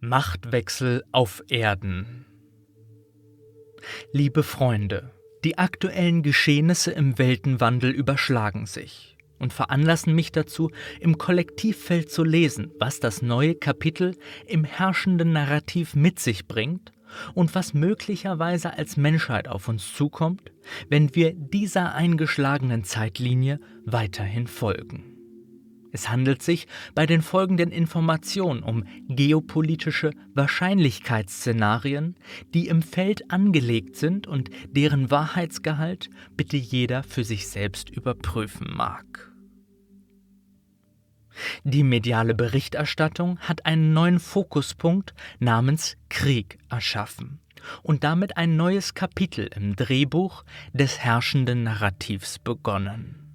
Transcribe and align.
Machtwechsel 0.00 1.04
auf 1.10 1.42
Erden. 1.48 2.26
Liebe 4.12 4.42
Freunde, 4.42 5.10
die 5.42 5.56
aktuellen 5.56 6.22
Geschehnisse 6.22 6.90
im 6.90 7.18
Weltenwandel 7.18 7.92
überschlagen 7.92 8.66
sich 8.66 9.16
und 9.38 9.54
veranlassen 9.54 10.14
mich 10.14 10.32
dazu, 10.32 10.70
im 11.00 11.16
Kollektivfeld 11.16 12.10
zu 12.10 12.24
lesen, 12.24 12.72
was 12.78 13.00
das 13.00 13.22
neue 13.22 13.54
Kapitel 13.54 14.16
im 14.46 14.64
herrschenden 14.64 15.32
Narrativ 15.32 15.94
mit 15.94 16.18
sich 16.18 16.46
bringt 16.46 16.92
und 17.34 17.54
was 17.54 17.72
möglicherweise 17.72 18.74
als 18.74 18.98
Menschheit 18.98 19.48
auf 19.48 19.66
uns 19.68 19.94
zukommt, 19.94 20.52
wenn 20.90 21.14
wir 21.14 21.32
dieser 21.34 21.94
eingeschlagenen 21.94 22.84
Zeitlinie 22.84 23.60
weiterhin 23.86 24.46
folgen. 24.46 25.15
Es 25.96 26.10
handelt 26.10 26.42
sich 26.42 26.66
bei 26.94 27.06
den 27.06 27.22
folgenden 27.22 27.72
Informationen 27.72 28.62
um 28.62 28.84
geopolitische 29.08 30.10
Wahrscheinlichkeitsszenarien, 30.34 32.16
die 32.52 32.68
im 32.68 32.82
Feld 32.82 33.30
angelegt 33.30 33.96
sind 33.96 34.26
und 34.26 34.50
deren 34.68 35.10
Wahrheitsgehalt 35.10 36.10
bitte 36.36 36.58
jeder 36.58 37.02
für 37.02 37.24
sich 37.24 37.48
selbst 37.48 37.88
überprüfen 37.88 38.74
mag. 38.76 39.32
Die 41.64 41.82
mediale 41.82 42.34
Berichterstattung 42.34 43.38
hat 43.38 43.64
einen 43.64 43.94
neuen 43.94 44.20
Fokuspunkt 44.20 45.14
namens 45.38 45.96
Krieg 46.10 46.58
erschaffen 46.68 47.40
und 47.82 48.04
damit 48.04 48.36
ein 48.36 48.54
neues 48.54 48.92
Kapitel 48.92 49.48
im 49.56 49.76
Drehbuch 49.76 50.44
des 50.74 50.98
herrschenden 50.98 51.62
Narrativs 51.62 52.38
begonnen. 52.38 53.25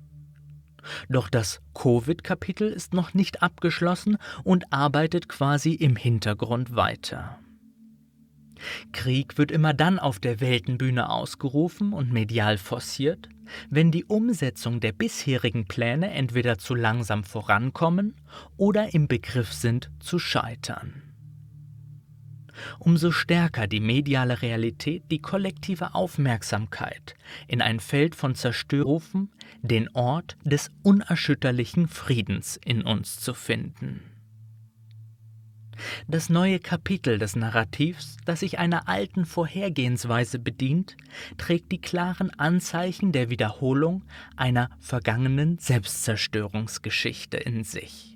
Doch 1.09 1.29
das 1.29 1.61
Covid-Kapitel 1.73 2.67
ist 2.67 2.93
noch 2.93 3.13
nicht 3.13 3.41
abgeschlossen 3.41 4.17
und 4.43 4.71
arbeitet 4.71 5.29
quasi 5.29 5.73
im 5.73 5.95
Hintergrund 5.95 6.75
weiter. 6.75 7.39
Krieg 8.91 9.37
wird 9.37 9.51
immer 9.51 9.73
dann 9.73 9.97
auf 9.99 10.19
der 10.19 10.39
Weltenbühne 10.39 11.09
ausgerufen 11.09 11.93
und 11.93 12.11
medial 12.11 12.57
forciert, 12.57 13.27
wenn 13.69 13.91
die 13.91 14.05
Umsetzung 14.05 14.79
der 14.79 14.91
bisherigen 14.91 15.65
Pläne 15.65 16.11
entweder 16.11 16.57
zu 16.57 16.75
langsam 16.75 17.23
vorankommen 17.23 18.15
oder 18.57 18.93
im 18.93 19.07
Begriff 19.07 19.51
sind 19.51 19.89
zu 19.99 20.19
scheitern 20.19 21.10
umso 22.79 23.11
stärker 23.11 23.67
die 23.67 23.79
mediale 23.79 24.41
Realität 24.41 25.03
die 25.11 25.19
kollektive 25.21 25.95
Aufmerksamkeit 25.95 27.15
in 27.47 27.61
ein 27.61 27.79
Feld 27.79 28.15
von 28.15 28.35
Zerstörung, 28.35 29.29
den 29.61 29.89
Ort 29.93 30.37
des 30.43 30.71
unerschütterlichen 30.83 31.87
Friedens 31.87 32.59
in 32.63 32.83
uns 32.83 33.19
zu 33.19 33.33
finden. 33.33 34.01
Das 36.07 36.29
neue 36.29 36.59
Kapitel 36.59 37.17
des 37.17 37.35
Narrativs, 37.35 38.17
das 38.25 38.41
sich 38.41 38.59
einer 38.59 38.87
alten 38.87 39.25
Vorhergehensweise 39.25 40.39
bedient, 40.39 40.95
trägt 41.37 41.71
die 41.71 41.81
klaren 41.81 42.31
Anzeichen 42.39 43.11
der 43.11 43.29
Wiederholung 43.29 44.03
einer 44.35 44.69
vergangenen 44.79 45.57
Selbstzerstörungsgeschichte 45.57 47.37
in 47.37 47.63
sich. 47.63 48.10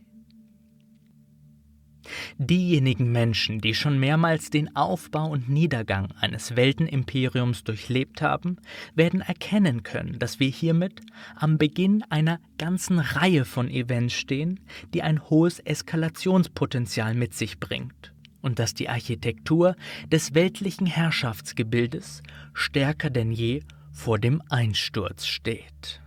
Diejenigen 2.37 3.11
Menschen, 3.11 3.59
die 3.59 3.73
schon 3.73 3.99
mehrmals 3.99 4.49
den 4.49 4.75
Aufbau 4.75 5.29
und 5.29 5.49
Niedergang 5.49 6.11
eines 6.19 6.55
Weltenimperiums 6.55 7.63
durchlebt 7.63 8.21
haben, 8.21 8.57
werden 8.95 9.21
erkennen 9.21 9.83
können, 9.83 10.19
dass 10.19 10.39
wir 10.39 10.49
hiermit 10.49 11.01
am 11.35 11.57
Beginn 11.57 12.03
einer 12.09 12.39
ganzen 12.57 12.99
Reihe 12.99 13.45
von 13.45 13.69
Events 13.69 14.13
stehen, 14.13 14.59
die 14.93 15.01
ein 15.01 15.29
hohes 15.29 15.59
Eskalationspotenzial 15.59 17.13
mit 17.15 17.33
sich 17.33 17.59
bringt 17.59 18.13
und 18.41 18.59
dass 18.59 18.73
die 18.73 18.89
Architektur 18.89 19.75
des 20.11 20.35
weltlichen 20.35 20.85
Herrschaftsgebildes 20.85 22.21
stärker 22.53 23.09
denn 23.09 23.31
je 23.31 23.63
vor 23.91 24.19
dem 24.19 24.41
Einsturz 24.49 25.25
steht. 25.25 26.01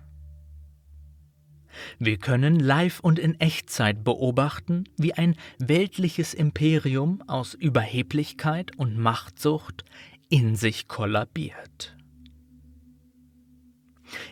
Wir 1.99 2.19
können 2.19 2.59
live 2.59 3.00
und 3.00 3.19
in 3.19 3.39
Echtzeit 3.41 4.05
beobachten, 4.05 4.84
wie 4.97 5.15
ein 5.15 5.37
weltliches 5.59 6.34
Imperium 6.34 7.22
aus 7.27 7.55
Überheblichkeit 7.55 8.77
und 8.77 8.99
Machtsucht 8.99 9.84
in 10.28 10.56
sich 10.56 10.89
kollabiert. 10.89 11.97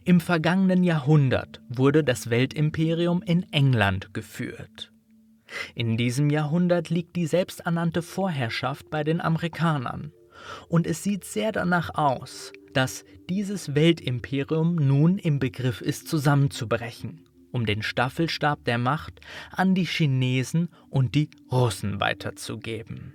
Im 0.04 0.20
vergangenen 0.20 0.84
Jahrhundert 0.84 1.60
wurde 1.68 2.02
das 2.02 2.30
Weltimperium 2.30 3.22
in 3.22 3.42
England 3.52 4.14
geführt. 4.14 4.92
In 5.74 5.96
diesem 5.96 6.30
Jahrhundert 6.30 6.90
liegt 6.90 7.14
die 7.16 7.26
selbsternannte 7.26 8.02
Vorherrschaft 8.02 8.90
bei 8.90 9.04
den 9.04 9.20
Amerikanern, 9.20 10.12
und 10.68 10.86
es 10.86 11.02
sieht 11.02 11.24
sehr 11.24 11.52
danach 11.52 11.94
aus, 11.94 12.52
dass 12.72 13.04
dieses 13.28 13.74
Weltimperium 13.74 14.76
nun 14.76 15.18
im 15.18 15.38
Begriff 15.38 15.80
ist 15.80 16.08
zusammenzubrechen 16.08 17.25
um 17.56 17.64
den 17.64 17.82
Staffelstab 17.82 18.66
der 18.66 18.76
Macht 18.76 19.18
an 19.50 19.74
die 19.74 19.86
Chinesen 19.86 20.68
und 20.90 21.14
die 21.14 21.30
Russen 21.50 22.00
weiterzugeben. 22.00 23.14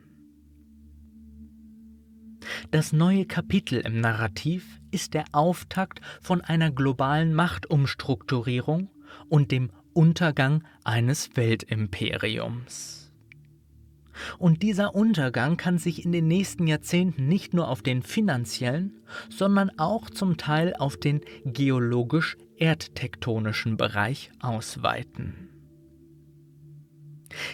Das 2.72 2.92
neue 2.92 3.26
Kapitel 3.26 3.82
im 3.82 4.02
Narrativ 4.02 4.80
ist 4.90 5.14
der 5.14 5.26
Auftakt 5.32 6.02
von 6.22 6.42
einer 6.42 6.72
globalen 6.72 7.36
Machtumstrukturierung 7.36 8.90
und 9.30 9.52
dem 9.52 9.70
Untergang 9.94 10.64
eines 10.84 11.36
Weltimperiums. 11.36 13.01
Und 14.38 14.62
dieser 14.64 14.96
Untergang 14.96 15.58
kann 15.58 15.78
sich 15.78 16.06
in 16.06 16.12
den 16.12 16.28
nächsten 16.28 16.68
Jahrzehnten 16.68 17.28
nicht 17.28 17.54
nur 17.54 17.68
auf 17.68 17.82
den 17.82 18.04
finanziellen, 18.04 19.00
sondern 19.30 19.72
auch 19.78 20.10
zum 20.10 20.38
Teil 20.38 20.74
auf 20.78 20.98
den 20.98 21.22
geologisch 21.46 22.38
erdtektonischen 22.58 23.78
Bereich 23.78 24.32
ausweiten. 24.40 25.50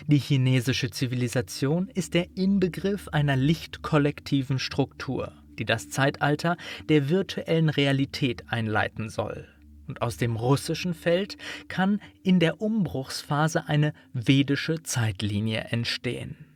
Die 0.07 0.17
chinesische 0.17 0.90
Zivilisation 0.90 1.90
ist 1.94 2.13
der 2.13 2.28
Inbegriff 2.35 3.07
einer 3.09 3.35
lichtkollektiven 3.35 4.59
Struktur, 4.59 5.34
die 5.59 5.66
das 5.66 5.90
Zeitalter 5.90 6.57
der 6.90 7.09
virtuellen 7.09 7.69
Realität 7.69 8.46
einleiten 8.50 9.09
soll. 9.09 9.47
Und 9.88 10.01
aus 10.01 10.17
dem 10.17 10.35
russischen 10.35 10.94
Feld 10.94 11.38
kann 11.69 12.01
in 12.23 12.40
der 12.40 12.62
Umbruchsphase 12.62 13.67
eine 13.67 13.94
vedische 14.13 14.84
Zeitlinie 14.84 15.62
entstehen. 15.69 16.47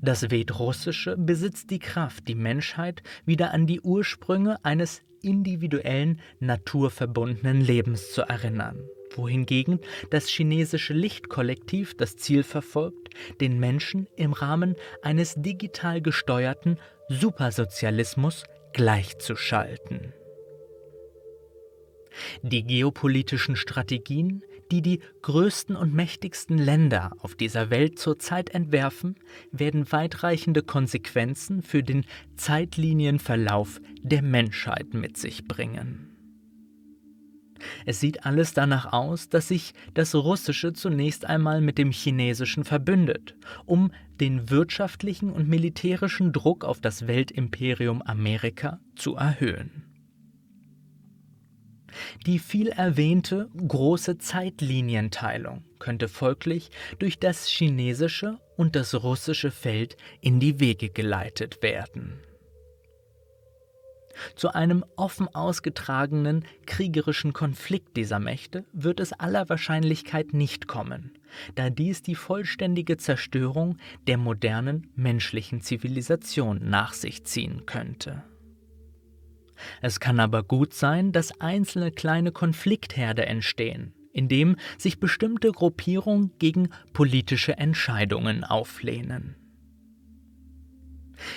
Das 0.00 0.26
Vedrussische 0.30 1.16
besitzt 1.16 1.70
die 1.70 1.78
Kraft, 1.78 2.28
die 2.28 2.34
Menschheit 2.34 3.02
wieder 3.24 3.52
an 3.52 3.66
die 3.66 3.80
Ursprünge 3.80 4.64
eines 4.64 5.02
individuellen, 5.22 6.20
naturverbundenen 6.40 7.60
Lebens 7.60 8.12
zu 8.12 8.22
erinnern, 8.22 8.84
wohingegen 9.16 9.80
das 10.10 10.28
chinesische 10.28 10.92
Lichtkollektiv 10.92 11.96
das 11.96 12.16
Ziel 12.16 12.42
verfolgt, 12.42 13.10
den 13.40 13.58
Menschen 13.58 14.06
im 14.16 14.32
Rahmen 14.32 14.76
eines 15.02 15.34
digital 15.36 16.02
gesteuerten 16.02 16.78
Supersozialismus 17.08 18.44
gleichzuschalten. 18.72 20.12
Die 22.42 22.64
geopolitischen 22.64 23.56
Strategien, 23.56 24.42
die 24.70 24.82
die 24.82 25.00
größten 25.22 25.76
und 25.76 25.94
mächtigsten 25.94 26.58
Länder 26.58 27.12
auf 27.20 27.34
dieser 27.34 27.70
Welt 27.70 27.98
zurzeit 27.98 28.50
entwerfen, 28.50 29.16
werden 29.52 29.90
weitreichende 29.90 30.62
Konsequenzen 30.62 31.62
für 31.62 31.82
den 31.82 32.04
Zeitlinienverlauf 32.36 33.80
der 34.02 34.22
Menschheit 34.22 34.94
mit 34.94 35.16
sich 35.16 35.46
bringen. 35.46 36.10
Es 37.86 38.00
sieht 38.00 38.26
alles 38.26 38.52
danach 38.52 38.92
aus, 38.92 39.28
dass 39.28 39.48
sich 39.48 39.72
das 39.94 40.14
Russische 40.14 40.72
zunächst 40.72 41.24
einmal 41.26 41.60
mit 41.60 41.78
dem 41.78 41.92
Chinesischen 41.92 42.64
verbündet, 42.64 43.36
um 43.64 43.90
den 44.20 44.50
wirtschaftlichen 44.50 45.30
und 45.30 45.48
militärischen 45.48 46.32
Druck 46.32 46.64
auf 46.64 46.80
das 46.80 47.06
Weltimperium 47.06 48.02
Amerika 48.02 48.80
zu 48.96 49.16
erhöhen. 49.16 49.93
Die 52.26 52.38
viel 52.38 52.68
erwähnte 52.68 53.48
große 53.66 54.18
Zeitlinienteilung 54.18 55.64
könnte 55.78 56.08
folglich 56.08 56.70
durch 56.98 57.18
das 57.18 57.46
chinesische 57.46 58.38
und 58.56 58.76
das 58.76 58.94
russische 59.02 59.50
Feld 59.50 59.96
in 60.20 60.40
die 60.40 60.60
Wege 60.60 60.90
geleitet 60.90 61.62
werden. 61.62 62.20
Zu 64.36 64.54
einem 64.54 64.84
offen 64.96 65.28
ausgetragenen 65.34 66.44
kriegerischen 66.66 67.32
Konflikt 67.32 67.96
dieser 67.96 68.18
Mächte 68.18 68.64
wird 68.72 69.00
es 69.00 69.12
aller 69.12 69.48
Wahrscheinlichkeit 69.48 70.32
nicht 70.32 70.68
kommen, 70.68 71.18
da 71.54 71.70
dies 71.70 72.02
die 72.02 72.14
vollständige 72.14 72.96
Zerstörung 72.96 73.78
der 74.06 74.18
modernen 74.18 74.90
menschlichen 74.94 75.60
Zivilisation 75.60 76.60
nach 76.62 76.92
sich 76.92 77.24
ziehen 77.24 77.66
könnte. 77.66 78.22
Es 79.80 80.00
kann 80.00 80.20
aber 80.20 80.42
gut 80.42 80.74
sein, 80.74 81.12
dass 81.12 81.40
einzelne 81.40 81.90
kleine 81.90 82.32
Konfliktherde 82.32 83.26
entstehen, 83.26 83.92
indem 84.12 84.56
sich 84.78 85.00
bestimmte 85.00 85.52
Gruppierungen 85.52 86.32
gegen 86.38 86.70
politische 86.92 87.58
Entscheidungen 87.58 88.44
auflehnen. 88.44 89.36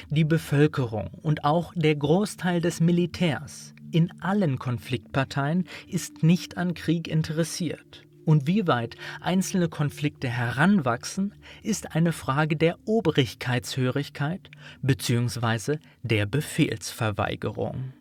Die 0.10 0.26
Bevölkerung 0.26 1.10
und 1.22 1.44
auch 1.44 1.74
der 1.76 1.96
Großteil 1.96 2.62
des 2.62 2.80
Militärs 2.80 3.74
in 3.92 4.12
allen 4.22 4.60
Konfliktparteien 4.60 5.66
ist 5.88 6.24
nicht 6.24 6.58
an 6.58 6.74
Krieg 6.74 7.08
interessiert. 7.08 8.04
Und 8.26 8.46
wie 8.46 8.68
weit 8.68 8.98
einzelne 9.22 9.70
Konflikte 9.70 10.28
heranwachsen, 10.28 11.34
ist 11.64 11.96
eine 11.96 12.12
Frage 12.12 12.58
der 12.58 12.78
Obrigkeitshörigkeit 12.86 14.52
bzw. 14.82 15.78
der 16.04 16.26
Befehlsverweigerung. 16.26 17.94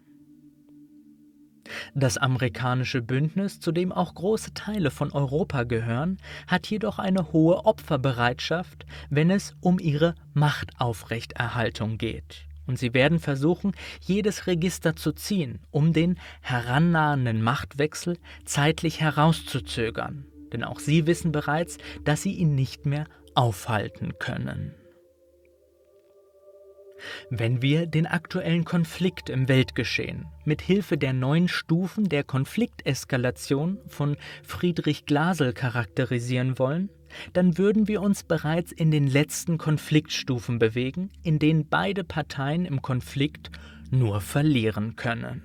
Das 1.94 2.18
amerikanische 2.18 3.02
Bündnis, 3.02 3.60
zu 3.60 3.72
dem 3.72 3.92
auch 3.92 4.14
große 4.14 4.54
Teile 4.54 4.90
von 4.90 5.12
Europa 5.12 5.64
gehören, 5.64 6.18
hat 6.46 6.66
jedoch 6.68 6.98
eine 6.98 7.32
hohe 7.32 7.64
Opferbereitschaft, 7.64 8.86
wenn 9.10 9.30
es 9.30 9.54
um 9.60 9.78
ihre 9.78 10.14
Machtaufrechterhaltung 10.34 11.98
geht. 11.98 12.46
Und 12.66 12.78
sie 12.78 12.94
werden 12.94 13.20
versuchen, 13.20 13.72
jedes 14.00 14.46
Register 14.46 14.96
zu 14.96 15.12
ziehen, 15.12 15.60
um 15.70 15.92
den 15.92 16.18
herannahenden 16.40 17.42
Machtwechsel 17.42 18.18
zeitlich 18.44 19.00
herauszuzögern. 19.00 20.26
Denn 20.52 20.64
auch 20.64 20.80
sie 20.80 21.06
wissen 21.06 21.32
bereits, 21.32 21.78
dass 22.04 22.22
sie 22.22 22.32
ihn 22.32 22.54
nicht 22.54 22.86
mehr 22.86 23.06
aufhalten 23.34 24.18
können. 24.18 24.74
Wenn 27.30 27.62
wir 27.62 27.86
den 27.86 28.06
aktuellen 28.06 28.64
Konflikt 28.64 29.28
im 29.28 29.48
Weltgeschehen 29.48 30.26
mit 30.44 30.62
Hilfe 30.62 30.96
der 30.96 31.12
neun 31.12 31.48
Stufen 31.48 32.08
der 32.08 32.24
Konflikteskalation 32.24 33.78
von 33.88 34.16
Friedrich 34.42 35.04
Glasel 35.06 35.52
charakterisieren 35.52 36.58
wollen, 36.58 36.90
dann 37.32 37.58
würden 37.58 37.88
wir 37.88 38.02
uns 38.02 38.24
bereits 38.24 38.72
in 38.72 38.90
den 38.90 39.06
letzten 39.06 39.58
Konfliktstufen 39.58 40.58
bewegen, 40.58 41.10
in 41.22 41.38
denen 41.38 41.68
beide 41.68 42.04
Parteien 42.04 42.64
im 42.64 42.82
Konflikt 42.82 43.50
nur 43.90 44.20
verlieren 44.20 44.96
können. 44.96 45.42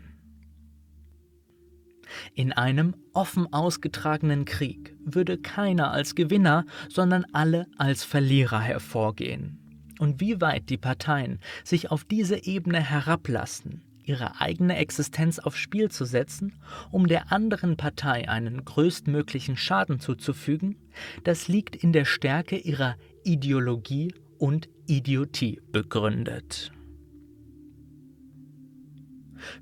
In 2.34 2.52
einem 2.52 2.96
offen 3.14 3.54
ausgetragenen 3.54 4.44
Krieg 4.44 4.96
würde 5.06 5.38
keiner 5.38 5.92
als 5.92 6.16
Gewinner, 6.16 6.66
sondern 6.90 7.26
alle 7.32 7.68
als 7.78 8.04
Verlierer 8.04 8.60
hervorgehen 8.60 9.61
und 10.02 10.20
wie 10.20 10.42
weit 10.42 10.70
die 10.72 10.80
Parteien 10.80 11.40
sich 11.64 11.92
auf 11.92 12.04
diese 12.04 12.44
Ebene 12.44 12.82
herablassen, 12.82 13.84
ihre 14.04 14.42
eigene 14.42 14.76
Existenz 14.78 15.38
aufs 15.38 15.60
Spiel 15.60 15.92
zu 15.92 16.06
setzen, 16.06 16.60
um 16.90 17.08
der 17.08 17.32
anderen 17.32 17.78
Partei 17.78 18.28
einen 18.28 18.66
größtmöglichen 18.66 19.58
Schaden 19.58 20.00
zuzufügen, 20.00 20.76
das 21.24 21.48
liegt 21.48 21.76
in 21.76 21.94
der 21.94 22.06
Stärke 22.06 22.58
ihrer 22.58 22.96
Ideologie 23.24 24.12
und 24.40 24.70
Idiotie 24.88 25.62
begründet. 25.72 26.72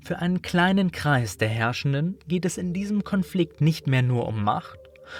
Für 0.02 0.20
einen 0.20 0.40
kleinen 0.40 0.90
Kreis 0.90 1.36
der 1.36 1.48
Herrschenden 1.48 2.18
geht 2.26 2.46
es 2.46 2.56
in 2.56 2.72
diesem 2.72 3.04
Konflikt 3.04 3.60
nicht 3.60 3.86
mehr 3.86 4.02
nur 4.02 4.26
um 4.26 4.42
Macht, 4.42 4.78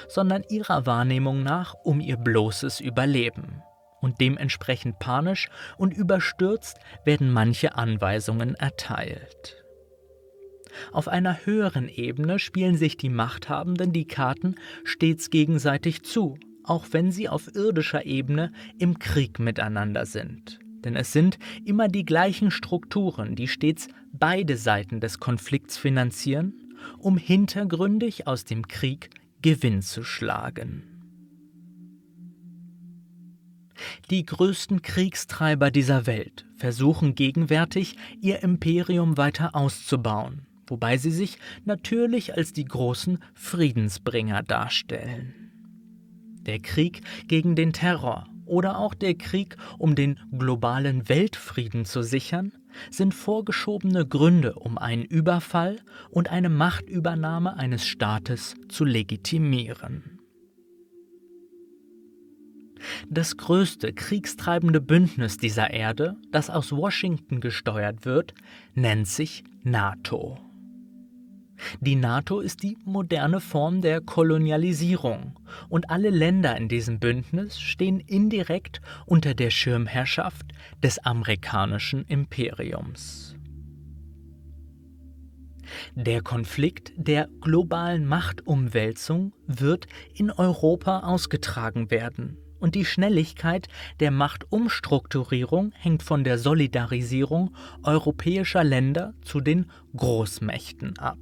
sondern 0.08 0.44
ihrer 0.48 0.86
Wahrnehmung 0.86 1.42
nach 1.42 1.74
um 1.84 2.00
ihr 2.00 2.16
bloßes 2.16 2.80
Überleben 2.80 3.62
und 4.00 4.20
dementsprechend 4.20 4.98
panisch 4.98 5.48
und 5.76 5.94
überstürzt 5.94 6.78
werden 7.04 7.30
manche 7.30 7.74
Anweisungen 7.76 8.54
erteilt. 8.54 9.56
Auf 10.92 11.08
einer 11.08 11.44
höheren 11.44 11.88
Ebene 11.88 12.38
spielen 12.38 12.76
sich 12.76 12.96
die 12.96 13.08
Machthabenden 13.08 13.92
die 13.92 14.06
Karten 14.06 14.54
stets 14.84 15.30
gegenseitig 15.30 16.02
zu, 16.02 16.38
auch 16.64 16.86
wenn 16.92 17.10
sie 17.10 17.28
auf 17.28 17.54
irdischer 17.54 18.06
Ebene 18.06 18.52
im 18.78 18.98
Krieg 18.98 19.38
miteinander 19.38 20.06
sind. 20.06 20.60
Denn 20.84 20.96
es 20.96 21.12
sind 21.12 21.38
immer 21.64 21.88
die 21.88 22.04
gleichen 22.04 22.50
Strukturen, 22.50 23.34
die 23.34 23.48
stets 23.48 23.88
beide 24.12 24.56
Seiten 24.56 25.00
des 25.00 25.20
Konflikts 25.20 25.76
finanzieren, 25.76 26.54
um 26.98 27.18
hintergründig 27.18 28.26
aus 28.26 28.44
dem 28.44 28.66
Krieg 28.66 29.10
Gewinn 29.42 29.82
zu 29.82 30.02
schlagen. 30.04 30.89
Die 34.10 34.24
größten 34.24 34.82
Kriegstreiber 34.82 35.70
dieser 35.70 36.06
Welt 36.06 36.46
versuchen 36.56 37.14
gegenwärtig, 37.14 37.96
ihr 38.20 38.42
Imperium 38.42 39.16
weiter 39.16 39.54
auszubauen, 39.54 40.46
wobei 40.66 40.96
sie 40.96 41.10
sich 41.10 41.38
natürlich 41.64 42.36
als 42.36 42.52
die 42.52 42.64
großen 42.64 43.18
Friedensbringer 43.34 44.42
darstellen. 44.42 45.34
Der 46.42 46.58
Krieg 46.58 47.02
gegen 47.28 47.54
den 47.54 47.72
Terror 47.72 48.26
oder 48.46 48.78
auch 48.78 48.94
der 48.94 49.14
Krieg, 49.14 49.56
um 49.78 49.94
den 49.94 50.18
globalen 50.36 51.08
Weltfrieden 51.08 51.84
zu 51.84 52.02
sichern, 52.02 52.52
sind 52.90 53.14
vorgeschobene 53.14 54.06
Gründe, 54.06 54.54
um 54.54 54.78
einen 54.78 55.04
Überfall 55.04 55.78
und 56.10 56.30
eine 56.30 56.48
Machtübernahme 56.48 57.56
eines 57.56 57.86
Staates 57.86 58.54
zu 58.68 58.84
legitimieren. 58.84 60.19
Das 63.08 63.36
größte 63.36 63.92
kriegstreibende 63.92 64.80
Bündnis 64.80 65.36
dieser 65.36 65.70
Erde, 65.70 66.16
das 66.30 66.50
aus 66.50 66.72
Washington 66.72 67.40
gesteuert 67.40 68.04
wird, 68.04 68.34
nennt 68.74 69.06
sich 69.06 69.44
NATO. 69.62 70.38
Die 71.80 71.96
NATO 71.96 72.40
ist 72.40 72.62
die 72.62 72.78
moderne 72.84 73.40
Form 73.40 73.82
der 73.82 74.00
Kolonialisierung 74.00 75.38
und 75.68 75.90
alle 75.90 76.08
Länder 76.08 76.56
in 76.56 76.68
diesem 76.68 76.98
Bündnis 76.98 77.60
stehen 77.60 78.00
indirekt 78.00 78.80
unter 79.04 79.34
der 79.34 79.50
Schirmherrschaft 79.50 80.46
des 80.82 80.98
amerikanischen 81.00 82.04
Imperiums. 82.06 83.36
Der 85.94 86.22
Konflikt 86.22 86.92
der 86.96 87.28
globalen 87.42 88.06
Machtumwälzung 88.06 89.34
wird 89.46 89.86
in 90.14 90.30
Europa 90.30 91.00
ausgetragen 91.00 91.90
werden 91.90 92.38
und 92.60 92.74
die 92.74 92.84
Schnelligkeit 92.84 93.68
der 93.98 94.10
Machtumstrukturierung 94.10 95.72
hängt 95.72 96.02
von 96.02 96.22
der 96.22 96.38
Solidarisierung 96.38 97.54
europäischer 97.82 98.62
Länder 98.62 99.14
zu 99.22 99.40
den 99.40 99.70
Großmächten 99.96 100.98
ab. 100.98 101.18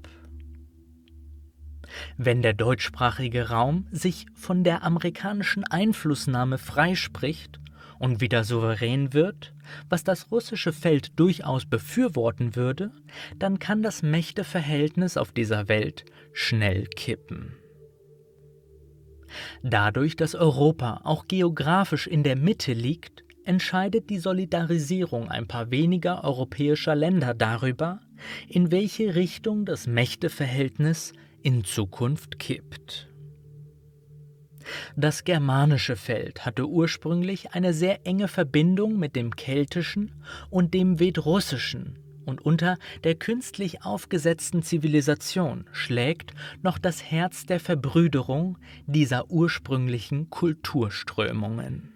Wenn 2.17 2.43
der 2.43 2.53
deutschsprachige 2.53 3.49
Raum 3.49 3.87
sich 3.91 4.27
von 4.35 4.65
der 4.65 4.83
amerikanischen 4.83 5.65
Einflussnahme 5.65 6.59
freispricht 6.59 7.61
und 7.99 8.21
wieder 8.21 8.45
souverän 8.45 9.13
wird, 9.13 9.55
was 9.89 10.05
das 10.05 10.31
russische 10.31 10.73
Feld 10.73 11.19
durchaus 11.19 11.67
befürworten 11.67 12.57
würde, 12.57 12.93
dann 13.39 13.59
kann 13.59 13.83
das 13.83 14.03
Mächteverhältnis 14.03 15.17
auf 15.17 15.33
dieser 15.33 15.69
Welt 15.69 16.05
schnell 16.33 16.87
kippen. 16.87 17.57
Dadurch, 19.63 20.17
dass 20.17 20.35
Europa 20.35 21.01
auch 21.05 21.29
geografisch 21.29 22.07
in 22.07 22.23
der 22.23 22.37
Mitte 22.37 22.73
liegt, 22.73 23.25
entscheidet 23.45 24.11
die 24.11 24.19
Solidarisierung 24.19 25.29
ein 25.29 25.49
paar 25.49 25.71
weniger 25.71 26.23
europäischer 26.25 26.95
Länder 26.95 27.35
darüber, 27.35 28.01
in 28.47 28.71
welche 28.71 29.15
Richtung 29.15 29.65
das 29.65 29.87
Mächteverhältnis 29.87 31.13
in 31.43 31.65
Zukunft 31.65 32.39
kippt. 32.39 33.09
Das 34.97 35.25
germanische 35.25 35.97
Feld 35.97 36.45
hatte 36.45 36.69
ursprünglich 36.69 37.53
eine 37.53 37.73
sehr 37.73 38.07
enge 38.07 38.29
Verbindung 38.29 38.99
mit 38.99 39.17
dem 39.17 39.35
keltischen 39.35 40.23
und 40.51 40.75
dem 40.75 40.99
vedrussischen 40.99 41.99
und 42.29 42.45
unter 42.45 42.79
der 43.05 43.15
künstlich 43.15 43.83
aufgesetzten 43.83 44.63
Zivilisation 44.63 45.65
schlägt 45.73 46.33
noch 46.63 46.79
das 46.79 47.03
Herz 47.03 47.47
der 47.47 47.59
Verbrüderung 47.59 48.59
dieser 48.87 49.31
ursprünglichen 49.31 50.31
Kulturströmungen. 50.31 51.95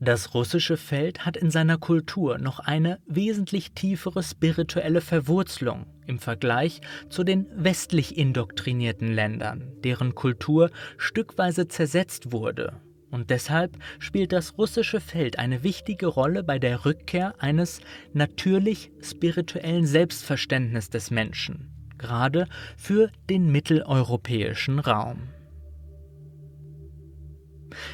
Das 0.00 0.34
russische 0.34 0.76
Feld 0.76 1.24
hat 1.24 1.36
in 1.36 1.50
seiner 1.50 1.78
Kultur 1.78 2.38
noch 2.38 2.58
eine 2.58 2.98
wesentlich 3.06 3.72
tiefere 3.72 4.22
spirituelle 4.22 5.00
Verwurzelung 5.00 5.86
im 6.06 6.18
Vergleich 6.18 6.80
zu 7.08 7.24
den 7.24 7.46
westlich 7.54 8.16
indoktrinierten 8.16 9.12
Ländern, 9.12 9.72
deren 9.82 10.14
Kultur 10.14 10.70
stückweise 10.98 11.68
zersetzt 11.68 12.32
wurde 12.32 12.80
und 13.14 13.30
deshalb 13.30 13.78
spielt 14.00 14.32
das 14.32 14.58
russische 14.58 15.00
Feld 15.00 15.38
eine 15.38 15.62
wichtige 15.62 16.08
Rolle 16.08 16.42
bei 16.42 16.58
der 16.58 16.84
Rückkehr 16.84 17.34
eines 17.38 17.80
natürlich 18.12 18.90
spirituellen 19.00 19.86
Selbstverständnisses 19.86 20.90
des 20.90 21.10
Menschen, 21.12 21.70
gerade 21.96 22.48
für 22.76 23.12
den 23.30 23.52
mitteleuropäischen 23.52 24.80
Raum. 24.80 25.28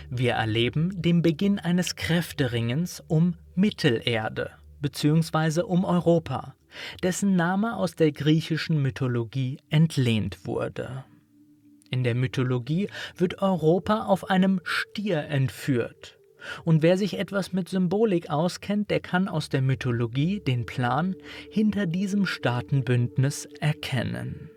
Wir 0.09 0.33
erleben 0.33 1.03
den 1.03 1.21
Beginn 1.21 1.59
eines 1.59 1.97
Kräfteringens 1.97 3.03
um 3.07 3.35
Mittelerde 3.55 4.51
bzw. 4.81 5.61
um 5.61 5.85
Europa, 5.85 6.55
dessen 7.03 7.37
Name 7.37 7.77
aus 7.77 7.95
der 7.95 8.13
griechischen 8.13 8.81
Mythologie 8.81 9.59
entlehnt 9.69 10.47
wurde. 10.47 11.05
In 11.91 12.05
der 12.05 12.15
Mythologie 12.15 12.89
wird 13.17 13.43
Europa 13.43 14.05
auf 14.07 14.31
einem 14.31 14.61
Stier 14.65 15.19
entführt. 15.25 16.19
Und 16.65 16.83
wer 16.83 16.97
sich 16.97 17.19
etwas 17.19 17.53
mit 17.53 17.69
Symbolik 17.69 18.31
auskennt, 18.31 18.91
der 18.91 19.01
kann 19.01 19.29
aus 19.29 19.49
der 19.49 19.61
Mythologie 19.61 20.41
den 20.41 20.67
Plan 20.67 21.15
hinter 21.51 21.87
diesem 21.87 22.27
Staatenbündnis 22.27 23.47
erkennen. 23.61 24.51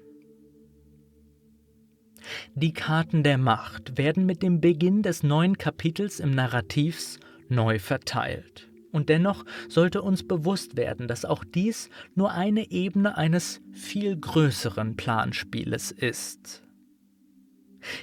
Die 2.56 2.72
Karten 2.72 3.24
der 3.24 3.38
Macht 3.38 3.98
werden 3.98 4.26
mit 4.26 4.44
dem 4.44 4.62
Beginn 4.62 5.02
des 5.02 5.24
neuen 5.24 5.58
Kapitels 5.58 6.20
im 6.20 6.32
Narrativs 6.32 7.20
neu 7.50 7.80
verteilt. 7.80 8.70
Und 8.92 9.10
dennoch 9.10 9.44
sollte 9.68 10.04
uns 10.04 10.26
bewusst 10.26 10.78
werden, 10.78 11.08
dass 11.08 11.26
auch 11.26 11.44
dies 11.44 11.90
nur 12.16 12.32
eine 12.32 12.72
Ebene 12.72 13.18
eines 13.18 13.60
viel 13.74 14.16
größeren 14.16 14.96
Planspieles 14.96 15.92
ist. 15.92 16.64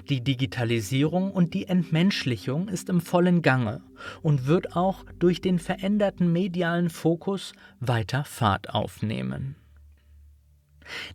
Die 0.08 0.22
Digitalisierung 0.22 1.32
und 1.32 1.54
die 1.54 1.66
Entmenschlichung 1.66 2.68
ist 2.68 2.88
im 2.88 3.00
vollen 3.00 3.42
Gange 3.42 3.82
und 4.22 4.46
wird 4.46 4.76
auch 4.76 5.04
durch 5.18 5.40
den 5.40 5.58
veränderten 5.58 6.32
medialen 6.32 6.90
Fokus 6.90 7.52
weiter 7.80 8.24
Fahrt 8.24 8.70
aufnehmen. 8.70 9.56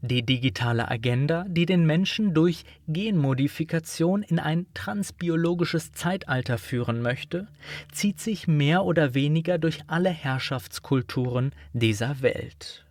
Die 0.01 0.25
digitale 0.25 0.89
Agenda, 0.89 1.45
die 1.47 1.65
den 1.65 1.85
Menschen 1.85 2.33
durch 2.33 2.63
Genmodifikation 2.87 4.23
in 4.23 4.39
ein 4.39 4.67
transbiologisches 4.73 5.91
Zeitalter 5.91 6.57
führen 6.57 7.01
möchte, 7.01 7.47
zieht 7.91 8.19
sich 8.19 8.47
mehr 8.47 8.85
oder 8.85 9.13
weniger 9.13 9.57
durch 9.57 9.81
alle 9.87 10.09
Herrschaftskulturen 10.09 11.51
dieser 11.73 12.21
Welt. 12.21 12.84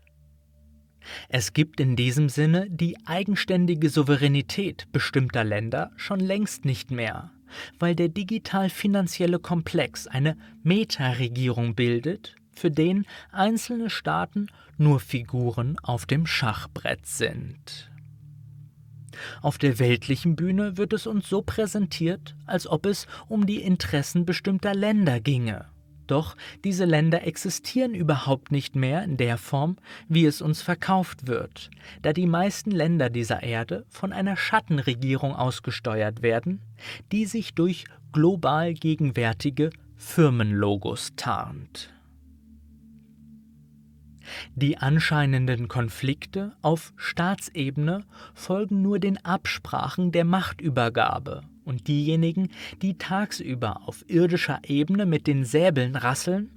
Es 1.28 1.52
gibt 1.52 1.80
in 1.80 1.96
diesem 1.96 2.28
Sinne 2.28 2.66
die 2.70 2.96
eigenständige 3.06 3.88
Souveränität 3.88 4.90
bestimmter 4.92 5.44
Länder 5.44 5.90
schon 5.96 6.20
längst 6.20 6.64
nicht 6.64 6.90
mehr, 6.90 7.30
weil 7.78 7.94
der 7.94 8.08
digital-finanzielle 8.08 9.38
Komplex 9.38 10.06
eine 10.06 10.36
Metaregierung 10.62 11.74
bildet, 11.74 12.36
für 12.52 12.70
den 12.70 13.04
einzelne 13.32 13.90
Staaten 13.90 14.46
nur 14.78 15.00
Figuren 15.00 15.76
auf 15.82 16.06
dem 16.06 16.26
Schachbrett 16.26 17.06
sind. 17.06 17.90
Auf 19.42 19.58
der 19.58 19.78
weltlichen 19.78 20.36
Bühne 20.36 20.76
wird 20.76 20.92
es 20.92 21.06
uns 21.06 21.28
so 21.28 21.42
präsentiert, 21.42 22.34
als 22.46 22.66
ob 22.66 22.86
es 22.86 23.06
um 23.28 23.46
die 23.46 23.62
Interessen 23.62 24.24
bestimmter 24.24 24.74
Länder 24.74 25.20
ginge. 25.20 25.66
Doch 26.06 26.36
diese 26.64 26.84
Länder 26.84 27.26
existieren 27.26 27.94
überhaupt 27.94 28.52
nicht 28.52 28.76
mehr 28.76 29.02
in 29.04 29.16
der 29.16 29.38
Form, 29.38 29.76
wie 30.08 30.26
es 30.26 30.42
uns 30.42 30.62
verkauft 30.62 31.26
wird, 31.26 31.70
da 32.02 32.12
die 32.12 32.26
meisten 32.26 32.70
Länder 32.70 33.10
dieser 33.10 33.42
Erde 33.42 33.86
von 33.88 34.12
einer 34.12 34.36
Schattenregierung 34.36 35.34
ausgesteuert 35.34 36.22
werden, 36.22 36.60
die 37.12 37.26
sich 37.26 37.54
durch 37.54 37.84
global 38.12 38.74
gegenwärtige 38.74 39.70
Firmenlogos 39.96 41.12
tarnt. 41.16 41.90
Die 44.54 44.78
anscheinenden 44.78 45.68
Konflikte 45.68 46.52
auf 46.62 46.92
Staatsebene 46.96 48.04
folgen 48.32 48.82
nur 48.82 48.98
den 48.98 49.22
Absprachen 49.24 50.12
der 50.12 50.24
Machtübergabe, 50.24 51.42
und 51.64 51.88
diejenigen, 51.88 52.48
die 52.82 52.98
tagsüber 52.98 53.82
auf 53.86 54.04
irdischer 54.08 54.60
Ebene 54.66 55.06
mit 55.06 55.26
den 55.26 55.44
Säbeln 55.44 55.96
rasseln, 55.96 56.50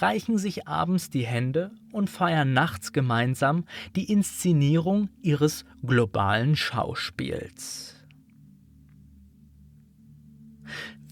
reichen 0.00 0.38
sich 0.38 0.68
abends 0.68 1.10
die 1.10 1.26
Hände 1.26 1.72
und 1.92 2.10
feiern 2.10 2.52
nachts 2.52 2.92
gemeinsam 2.92 3.64
die 3.96 4.10
Inszenierung 4.10 5.08
ihres 5.22 5.64
globalen 5.84 6.56
Schauspiels. 6.56 7.94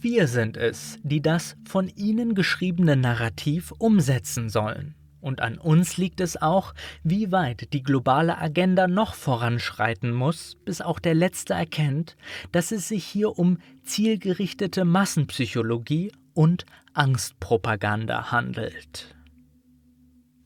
Wir 0.00 0.28
sind 0.28 0.56
es, 0.58 0.98
die 1.02 1.22
das 1.22 1.56
von 1.66 1.88
ihnen 1.88 2.34
geschriebene 2.34 2.94
Narrativ 2.94 3.72
umsetzen 3.78 4.50
sollen. 4.50 4.94
Und 5.24 5.40
an 5.40 5.56
uns 5.56 5.96
liegt 5.96 6.20
es 6.20 6.40
auch, 6.42 6.74
wie 7.02 7.32
weit 7.32 7.72
die 7.72 7.82
globale 7.82 8.36
Agenda 8.36 8.86
noch 8.86 9.14
voranschreiten 9.14 10.12
muss, 10.12 10.58
bis 10.66 10.82
auch 10.82 10.98
der 10.98 11.14
Letzte 11.14 11.54
erkennt, 11.54 12.18
dass 12.52 12.72
es 12.72 12.88
sich 12.88 13.06
hier 13.06 13.38
um 13.38 13.56
zielgerichtete 13.84 14.84
Massenpsychologie 14.84 16.12
und 16.34 16.66
Angstpropaganda 16.92 18.32
handelt. 18.32 19.16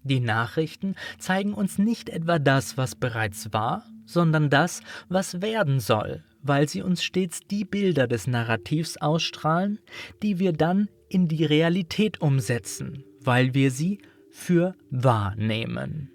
Die 0.05 0.21
Nachrichten 0.21 0.95
zeigen 1.19 1.55
uns 1.55 1.79
nicht 1.79 2.09
etwa 2.09 2.39
das, 2.39 2.77
was 2.77 2.95
bereits 2.95 3.53
war, 3.53 3.85
sondern 4.07 4.49
das, 4.49 4.83
was 5.09 5.43
werden 5.43 5.81
soll, 5.81 6.23
weil 6.41 6.69
sie 6.69 6.83
uns 6.83 7.03
stets 7.03 7.41
die 7.41 7.65
Bilder 7.65 8.07
des 8.07 8.29
Narrativs 8.29 8.97
ausstrahlen, 8.97 9.81
die 10.23 10.39
wir 10.39 10.53
dann 10.53 10.89
in 11.09 11.27
die 11.27 11.45
Realität 11.45 12.21
umsetzen, 12.21 13.03
weil 13.21 13.55
wir 13.55 13.73
sie 13.73 13.99
für 14.39 14.75
wahrnehmen. 14.91 16.11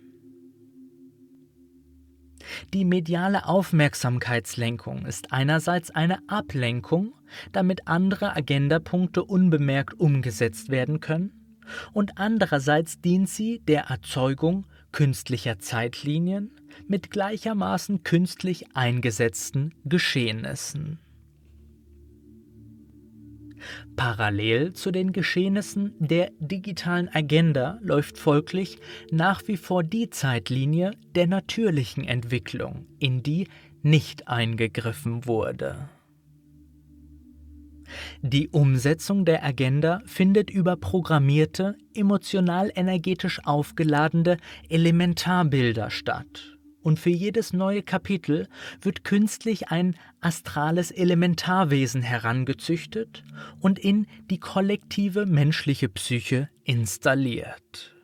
Die 2.74 2.86
mediale 2.86 3.46
Aufmerksamkeitslenkung 3.46 5.06
ist 5.06 5.32
einerseits 5.32 5.92
eine 5.92 6.18
Ablenkung, 6.28 7.14
damit 7.52 7.88
andere 7.88 8.36
Agendapunkte 8.36 9.24
unbemerkt 9.24 10.00
umgesetzt 10.00 10.70
werden 10.70 11.00
können, 11.00 11.32
und 11.94 12.18
andererseits 12.18 13.00
dient 13.00 13.30
sie 13.30 13.60
der 13.60 13.86
Erzeugung 13.86 14.66
künstlicher 14.92 15.60
Zeitlinien 15.60 16.52
mit 16.88 17.12
gleichermaßen 17.12 18.04
künstlich 18.04 18.76
eingesetzten 18.76 19.74
Geschehnissen. 19.86 21.00
Parallel 23.96 24.74
zu 24.74 24.92
den 24.92 25.12
Geschehnissen 25.12 25.94
der 26.00 26.32
digitalen 26.40 27.10
Agenda 27.14 27.80
läuft 27.82 28.18
folglich 28.18 28.78
nach 29.12 29.48
wie 29.48 29.58
vor 29.58 29.84
die 29.84 30.10
Zeitlinie 30.10 30.92
der 31.16 31.28
natürlichen 31.28 32.04
Entwicklung, 32.04 32.86
in 33.00 33.24
die 33.24 33.48
nicht 33.82 34.28
eingegriffen 34.28 35.26
wurde. 35.26 35.90
Die 38.22 38.50
Umsetzung 38.50 39.26
der 39.26 39.44
Agenda 39.44 40.02
findet 40.06 40.50
über 40.50 40.76
programmierte, 40.76 41.76
emotional-energetisch 41.94 43.46
aufgeladene 43.46 44.38
Elementarbilder 44.70 45.92
statt 45.92 46.53
und 46.84 47.00
für 47.00 47.10
jedes 47.10 47.54
neue 47.54 47.82
Kapitel 47.82 48.48
wird 48.82 49.04
künstlich 49.04 49.70
ein 49.70 49.96
astrales 50.22 50.92
Elementarwesen 50.92 52.02
herangezüchtet 52.02 53.24
und 53.60 53.80
in 53.80 54.06
die 54.30 54.40
kollektive 54.40 55.26
menschliche 55.26 55.90
Psyche 55.90 56.50
installiert. 56.64 57.96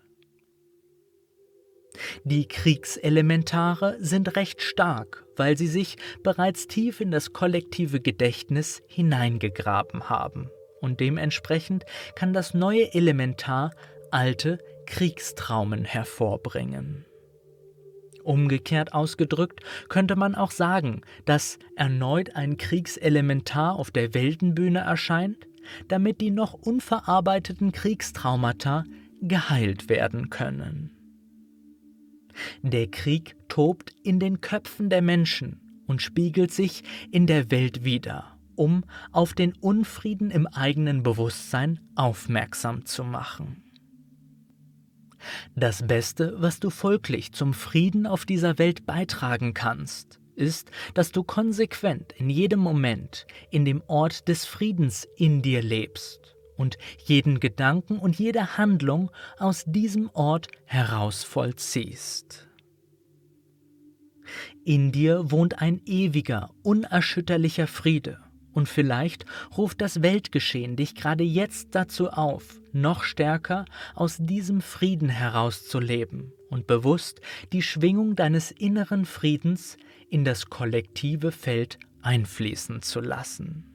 Die 2.23 2.47
Kriegselementare 2.47 3.97
sind 3.99 4.37
recht 4.37 4.61
stark, 4.61 5.25
weil 5.35 5.57
sie 5.57 5.67
sich 5.67 5.97
bereits 6.23 6.67
tief 6.67 7.01
in 7.01 7.11
das 7.11 7.33
kollektive 7.33 7.99
Gedächtnis 7.99 8.81
hineingegraben 8.87 10.09
haben, 10.09 10.49
und 10.81 11.01
dementsprechend 11.01 11.83
kann 12.15 12.31
das 12.31 12.53
neue 12.53 12.93
Elementar 12.93 13.71
alte 14.11 14.59
Kriegstraumen 14.85 15.83
hervorbringen. 15.83 17.05
Umgekehrt 18.29 18.93
ausgedrückt 18.93 19.61
könnte 19.87 20.15
man 20.15 20.35
auch 20.35 20.51
sagen, 20.51 21.01
dass 21.25 21.57
erneut 21.75 22.35
ein 22.35 22.57
Kriegselementar 22.57 23.75
auf 23.75 23.89
der 23.89 24.13
Weltenbühne 24.13 24.81
erscheint, 24.81 25.47
damit 25.87 26.21
die 26.21 26.29
noch 26.29 26.53
unverarbeiteten 26.53 27.71
Kriegstraumata 27.71 28.83
geheilt 29.19 29.89
werden 29.89 30.29
können. 30.29 30.91
Der 32.61 32.85
Krieg 32.85 33.35
tobt 33.47 33.95
in 34.03 34.19
den 34.19 34.41
Köpfen 34.41 34.91
der 34.91 35.01
Menschen 35.01 35.83
und 35.87 36.03
spiegelt 36.03 36.51
sich 36.51 36.83
in 37.09 37.25
der 37.25 37.49
Welt 37.49 37.83
wider, 37.83 38.37
um 38.53 38.83
auf 39.11 39.33
den 39.33 39.53
Unfrieden 39.53 40.29
im 40.29 40.45
eigenen 40.45 41.01
Bewusstsein 41.01 41.79
aufmerksam 41.95 42.85
zu 42.85 43.03
machen. 43.03 43.63
Das 45.55 45.85
Beste, 45.85 46.35
was 46.37 46.59
du 46.59 46.69
folglich 46.69 47.33
zum 47.33 47.53
Frieden 47.53 48.07
auf 48.07 48.25
dieser 48.25 48.57
Welt 48.57 48.85
beitragen 48.85 49.53
kannst, 49.53 50.19
ist, 50.35 50.71
dass 50.93 51.11
du 51.11 51.23
konsequent 51.23 52.13
in 52.13 52.29
jedem 52.29 52.59
Moment 52.59 53.27
in 53.51 53.65
dem 53.65 53.83
Ort 53.87 54.27
des 54.27 54.45
Friedens 54.45 55.07
in 55.17 55.41
dir 55.41 55.61
lebst 55.61 56.35
und 56.55 56.77
jeden 57.05 57.39
Gedanken 57.39 57.99
und 57.99 58.17
jede 58.17 58.57
Handlung 58.57 59.11
aus 59.37 59.63
diesem 59.65 60.09
Ort 60.13 60.47
heraus 60.65 61.23
vollziehst. 61.23 62.47
In 64.63 64.91
dir 64.91 65.31
wohnt 65.31 65.61
ein 65.61 65.81
ewiger, 65.85 66.51
unerschütterlicher 66.63 67.67
Friede, 67.67 68.19
und 68.53 68.67
vielleicht 68.67 69.25
ruft 69.57 69.81
das 69.81 70.01
Weltgeschehen 70.01 70.75
dich 70.75 70.95
gerade 70.95 71.23
jetzt 71.23 71.75
dazu 71.75 72.09
auf, 72.09 72.59
noch 72.71 73.03
stärker 73.03 73.65
aus 73.95 74.17
diesem 74.19 74.61
Frieden 74.61 75.09
herauszuleben 75.09 76.33
und 76.49 76.67
bewusst 76.67 77.21
die 77.53 77.61
Schwingung 77.61 78.15
deines 78.15 78.51
inneren 78.51 79.05
Friedens 79.05 79.77
in 80.09 80.23
das 80.23 80.49
kollektive 80.49 81.31
Feld 81.31 81.79
einfließen 82.01 82.81
zu 82.81 83.01
lassen. 83.01 83.65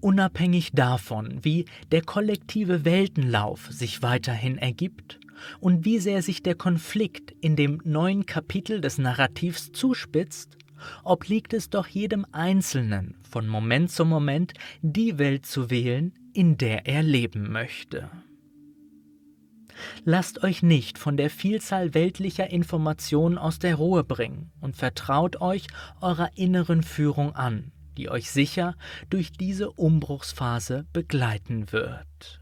Unabhängig 0.00 0.70
davon, 0.72 1.40
wie 1.42 1.66
der 1.90 2.02
kollektive 2.02 2.84
Weltenlauf 2.84 3.68
sich 3.70 4.02
weiterhin 4.02 4.56
ergibt 4.56 5.18
und 5.60 5.84
wie 5.84 5.98
sehr 5.98 6.22
sich 6.22 6.42
der 6.42 6.54
Konflikt 6.54 7.32
in 7.40 7.56
dem 7.56 7.80
neuen 7.84 8.24
Kapitel 8.24 8.80
des 8.80 8.98
Narrativs 8.98 9.72
zuspitzt, 9.72 10.56
obliegt 11.04 11.52
es 11.52 11.70
doch 11.70 11.86
jedem 11.86 12.26
Einzelnen, 12.32 13.16
von 13.22 13.46
Moment 13.46 13.90
zu 13.90 14.04
Moment 14.04 14.52
die 14.82 15.18
Welt 15.18 15.46
zu 15.46 15.70
wählen, 15.70 16.14
in 16.32 16.56
der 16.56 16.86
er 16.86 17.02
leben 17.02 17.50
möchte. 17.50 18.10
Lasst 20.04 20.42
euch 20.42 20.62
nicht 20.62 20.98
von 20.98 21.16
der 21.16 21.30
Vielzahl 21.30 21.94
weltlicher 21.94 22.50
Informationen 22.50 23.38
aus 23.38 23.58
der 23.58 23.76
Ruhe 23.76 24.04
bringen 24.04 24.50
und 24.60 24.76
vertraut 24.76 25.40
euch 25.40 25.66
eurer 26.00 26.30
inneren 26.36 26.82
Führung 26.82 27.34
an, 27.34 27.72
die 27.96 28.08
euch 28.08 28.30
sicher 28.30 28.76
durch 29.10 29.32
diese 29.32 29.70
Umbruchsphase 29.70 30.86
begleiten 30.92 31.72
wird. 31.72 32.40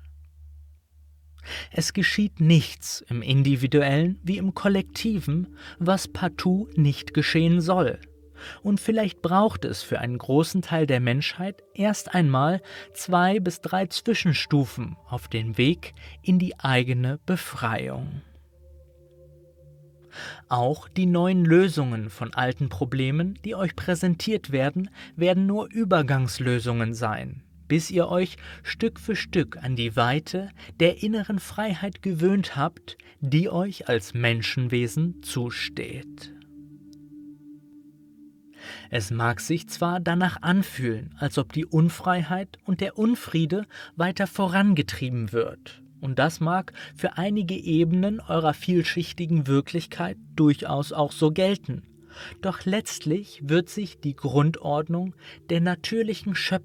Es 1.71 1.93
geschieht 1.93 2.41
nichts 2.41 3.05
im 3.09 3.23
individuellen 3.23 4.19
wie 4.23 4.39
im 4.39 4.55
kollektiven, 4.55 5.57
was 5.79 6.09
partout 6.09 6.69
nicht 6.75 7.15
geschehen 7.15 7.61
soll. 7.61 8.01
Und 8.63 8.81
vielleicht 8.81 9.23
braucht 9.23 9.65
es 9.65 9.83
für 9.83 9.99
einen 10.01 10.19
großen 10.19 10.63
Teil 10.63 10.87
der 10.87 11.01
Menschheit 11.01 11.63
erst 11.75 12.15
einmal 12.15 12.61
zwei 12.95 13.41
bis 13.41 13.61
drei 13.61 13.87
Zwischenstufen 13.87 14.97
auf 15.09 15.29
dem 15.29 15.59
Weg 15.59 15.93
in 16.23 16.39
die 16.39 16.59
eigene 16.59 17.19
Befreiung. 17.27 18.23
Auch 20.49 20.89
die 20.89 21.07
neuen 21.07 21.45
Lösungen 21.45 22.11
von 22.11 22.33
alten 22.35 22.69
Problemen, 22.69 23.39
die 23.45 23.55
euch 23.55 23.77
präsentiert 23.77 24.51
werden, 24.51 24.91
werden 25.15 25.47
nur 25.47 25.71
Übergangslösungen 25.71 26.95
sein, 26.95 27.43
bis 27.69 27.91
ihr 27.91 28.09
euch 28.09 28.37
Stück 28.63 29.01
für 29.01 29.17
Stück 29.17 29.59
an 29.63 29.77
die 29.77 29.97
Weite 29.97 30.51
der 30.81 31.03
inneren 31.03 31.39
Freiheit 31.39 32.03
gewöhnt 32.03 32.57
habt, 32.57 32.97
die 33.21 33.51
euch 33.51 33.89
als 33.89 34.15
Menschenwesen 34.15 35.23
zusteht. 35.23 36.36
Es 38.91 39.11
mag 39.11 39.41
sich 39.41 39.69
zwar 39.69 40.01
danach 40.01 40.43
anfühlen, 40.43 41.15
als 41.19 41.39
ob 41.39 41.53
die 41.53 41.67
Unfreiheit 41.67 42.59
und 42.65 42.81
der 42.81 42.99
Unfriede 42.99 43.67
weiter 43.97 44.27
vorangetrieben 44.27 45.33
wird, 45.33 45.83
und 46.01 46.19
das 46.19 46.41
mag 46.41 46.73
für 46.95 47.19
einige 47.19 47.55
Ebenen 47.55 48.21
eurer 48.21 48.55
vielschichtigen 48.55 49.47
Wirklichkeit 49.47 50.17
durchaus 50.35 50.93
auch 50.93 51.13
so 51.13 51.31
gelten. 51.31 51.83
Doch 52.41 52.65
letztlich 52.65 53.43
wird 53.45 53.69
sich 53.69 54.01
die 54.01 54.17
Grundordnung 54.17 55.15
der 55.51 55.61
natürlichen 55.61 56.35
Schöpfung 56.35 56.57